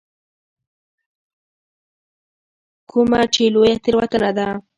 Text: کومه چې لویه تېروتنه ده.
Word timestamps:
کومه 2.91 3.21
چې 3.33 3.43
لویه 3.53 3.75
تېروتنه 3.83 4.29
ده. 4.37 4.47